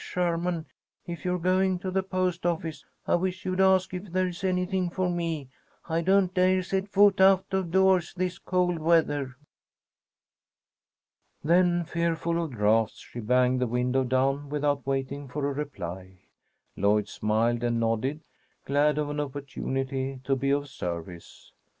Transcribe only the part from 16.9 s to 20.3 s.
smiled and nodded, glad of an opportunity